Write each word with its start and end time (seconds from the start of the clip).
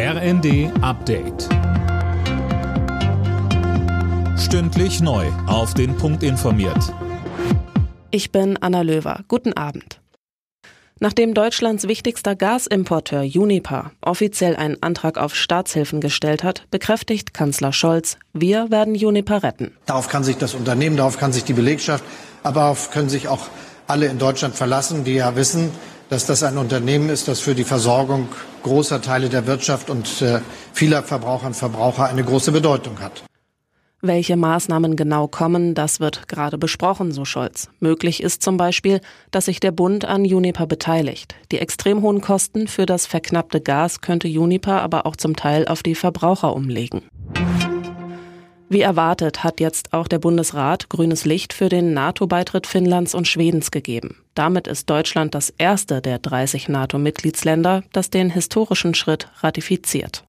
RND 0.00 0.70
Update. 0.80 1.48
Stündlich 4.38 5.00
neu. 5.00 5.26
Auf 5.48 5.74
den 5.74 5.96
Punkt 5.96 6.22
informiert. 6.22 6.94
Ich 8.12 8.30
bin 8.30 8.56
Anna 8.58 8.82
Löwer. 8.82 9.24
Guten 9.26 9.54
Abend. 9.54 10.00
Nachdem 11.00 11.34
Deutschlands 11.34 11.88
wichtigster 11.88 12.36
Gasimporteur 12.36 13.22
Uniper 13.22 13.90
offiziell 14.00 14.54
einen 14.54 14.80
Antrag 14.84 15.18
auf 15.18 15.34
Staatshilfen 15.34 16.00
gestellt 16.00 16.44
hat, 16.44 16.70
bekräftigt 16.70 17.34
Kanzler 17.34 17.72
Scholz, 17.72 18.18
wir 18.32 18.70
werden 18.70 18.94
Uniper 18.94 19.42
retten. 19.42 19.72
Darauf 19.86 20.08
kann 20.08 20.22
sich 20.22 20.36
das 20.36 20.54
Unternehmen, 20.54 20.96
darauf 20.96 21.18
kann 21.18 21.32
sich 21.32 21.42
die 21.42 21.54
Belegschaft, 21.54 22.04
aber 22.44 22.60
darauf 22.60 22.92
können 22.92 23.08
sich 23.08 23.26
auch 23.26 23.48
alle 23.88 24.06
in 24.06 24.20
Deutschland 24.20 24.54
verlassen, 24.54 25.02
die 25.02 25.14
ja 25.14 25.34
wissen, 25.34 25.72
dass 26.08 26.24
das 26.24 26.44
ein 26.44 26.56
Unternehmen 26.56 27.08
ist, 27.08 27.26
das 27.26 27.40
für 27.40 27.56
die 27.56 27.64
Versorgung 27.64 28.28
großer 28.68 29.02
Teile 29.02 29.28
der 29.28 29.46
Wirtschaft 29.46 29.90
und 29.90 30.22
äh, 30.22 30.40
vieler 30.72 31.02
Verbraucherinnen 31.02 31.54
und 31.54 31.56
Verbraucher 31.56 32.06
eine 32.06 32.22
große 32.22 32.52
Bedeutung 32.52 33.00
hat. 33.00 33.24
Welche 34.00 34.36
Maßnahmen 34.36 34.94
genau 34.94 35.26
kommen, 35.26 35.74
das 35.74 35.98
wird 35.98 36.28
gerade 36.28 36.56
besprochen, 36.56 37.10
so 37.10 37.24
Scholz. 37.24 37.68
Möglich 37.80 38.22
ist 38.22 38.42
zum 38.42 38.56
Beispiel, 38.56 39.00
dass 39.32 39.46
sich 39.46 39.58
der 39.58 39.72
Bund 39.72 40.04
an 40.04 40.20
Uniper 40.20 40.68
beteiligt. 40.68 41.34
Die 41.50 41.58
extrem 41.58 42.02
hohen 42.02 42.20
Kosten 42.20 42.68
für 42.68 42.86
das 42.86 43.06
verknappte 43.06 43.60
Gas 43.60 44.00
könnte 44.00 44.28
Uniper 44.28 44.82
aber 44.82 45.04
auch 45.04 45.16
zum 45.16 45.34
Teil 45.34 45.66
auf 45.66 45.82
die 45.82 45.96
Verbraucher 45.96 46.54
umlegen. 46.54 47.02
Wie 48.70 48.82
erwartet 48.82 49.44
hat 49.44 49.60
jetzt 49.60 49.94
auch 49.94 50.08
der 50.08 50.18
Bundesrat 50.18 50.90
grünes 50.90 51.24
Licht 51.24 51.54
für 51.54 51.70
den 51.70 51.94
NATO-Beitritt 51.94 52.66
Finnlands 52.66 53.14
und 53.14 53.26
Schwedens 53.26 53.70
gegeben. 53.70 54.16
Damit 54.34 54.66
ist 54.66 54.90
Deutschland 54.90 55.34
das 55.34 55.50
erste 55.56 56.02
der 56.02 56.18
30 56.18 56.68
NATO-Mitgliedsländer, 56.68 57.82
das 57.92 58.10
den 58.10 58.28
historischen 58.28 58.94
Schritt 58.94 59.28
ratifiziert. 59.40 60.24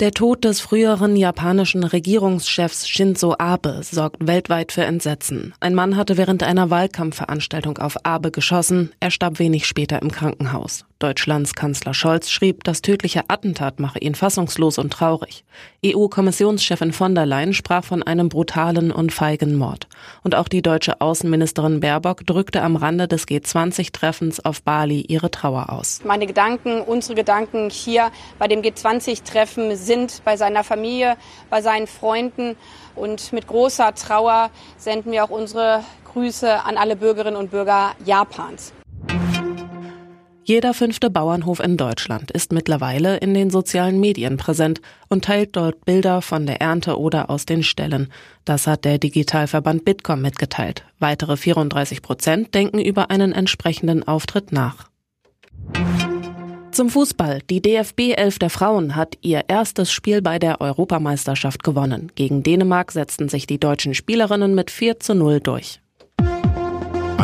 Der 0.00 0.10
Tod 0.10 0.44
des 0.44 0.60
früheren 0.60 1.14
japanischen 1.14 1.84
Regierungschefs 1.84 2.88
Shinzo 2.88 3.36
Abe 3.38 3.80
sorgt 3.82 4.26
weltweit 4.26 4.72
für 4.72 4.84
Entsetzen. 4.84 5.54
Ein 5.60 5.74
Mann 5.74 5.96
hatte 5.96 6.16
während 6.16 6.42
einer 6.42 6.68
Wahlkampfveranstaltung 6.68 7.78
auf 7.78 8.04
Abe 8.04 8.32
geschossen. 8.32 8.92
Er 8.98 9.12
starb 9.12 9.38
wenig 9.38 9.66
später 9.66 10.02
im 10.02 10.10
Krankenhaus. 10.10 10.84
Deutschlands 11.04 11.54
Kanzler 11.54 11.92
Scholz 11.92 12.30
schrieb, 12.30 12.64
das 12.64 12.80
tödliche 12.80 13.24
Attentat 13.28 13.78
mache 13.78 13.98
ihn 13.98 14.14
fassungslos 14.14 14.78
und 14.78 14.90
traurig. 14.90 15.44
EU-Kommissionschefin 15.84 16.94
von 16.94 17.14
der 17.14 17.26
Leyen 17.26 17.52
sprach 17.52 17.84
von 17.84 18.02
einem 18.02 18.30
brutalen 18.30 18.90
und 18.90 19.12
feigen 19.12 19.54
Mord. 19.54 19.86
Und 20.22 20.34
auch 20.34 20.48
die 20.48 20.62
deutsche 20.62 21.02
Außenministerin 21.02 21.80
Baerbock 21.80 22.24
drückte 22.24 22.62
am 22.62 22.76
Rande 22.76 23.06
des 23.06 23.28
G20-Treffens 23.28 24.42
auf 24.46 24.62
Bali 24.62 25.02
ihre 25.02 25.30
Trauer 25.30 25.68
aus. 25.68 26.00
Meine 26.06 26.26
Gedanken, 26.26 26.80
unsere 26.80 27.16
Gedanken 27.16 27.68
hier 27.68 28.10
bei 28.38 28.48
dem 28.48 28.62
G20-Treffen 28.62 29.76
sind 29.76 30.22
bei 30.24 30.38
seiner 30.38 30.64
Familie, 30.64 31.18
bei 31.50 31.60
seinen 31.60 31.86
Freunden. 31.86 32.56
Und 32.94 33.30
mit 33.34 33.46
großer 33.46 33.94
Trauer 33.94 34.48
senden 34.78 35.12
wir 35.12 35.22
auch 35.22 35.30
unsere 35.30 35.84
Grüße 36.14 36.64
an 36.64 36.78
alle 36.78 36.96
Bürgerinnen 36.96 37.36
und 37.36 37.50
Bürger 37.50 37.94
Japans. 38.06 38.72
Jeder 40.46 40.74
fünfte 40.74 41.08
Bauernhof 41.08 41.58
in 41.58 41.78
Deutschland 41.78 42.30
ist 42.30 42.52
mittlerweile 42.52 43.16
in 43.16 43.32
den 43.32 43.48
sozialen 43.48 43.98
Medien 43.98 44.36
präsent 44.36 44.82
und 45.08 45.24
teilt 45.24 45.56
dort 45.56 45.86
Bilder 45.86 46.20
von 46.20 46.44
der 46.44 46.60
Ernte 46.60 46.98
oder 46.98 47.30
aus 47.30 47.46
den 47.46 47.62
Ställen. 47.62 48.12
Das 48.44 48.66
hat 48.66 48.84
der 48.84 48.98
Digitalverband 48.98 49.86
Bitkom 49.86 50.20
mitgeteilt. 50.20 50.84
Weitere 50.98 51.38
34 51.38 52.02
Prozent 52.02 52.54
denken 52.54 52.78
über 52.78 53.10
einen 53.10 53.32
entsprechenden 53.32 54.06
Auftritt 54.06 54.52
nach. 54.52 54.90
Zum 56.72 56.90
Fußball. 56.90 57.40
Die 57.48 57.62
DFB 57.62 58.12
11 58.14 58.38
der 58.38 58.50
Frauen 58.50 58.96
hat 58.96 59.16
ihr 59.22 59.44
erstes 59.48 59.90
Spiel 59.90 60.20
bei 60.20 60.38
der 60.38 60.60
Europameisterschaft 60.60 61.62
gewonnen. 61.62 62.12
Gegen 62.16 62.42
Dänemark 62.42 62.92
setzten 62.92 63.30
sich 63.30 63.46
die 63.46 63.58
deutschen 63.58 63.94
Spielerinnen 63.94 64.54
mit 64.54 64.70
4 64.70 65.00
zu 65.00 65.14
0 65.14 65.40
durch. 65.40 65.80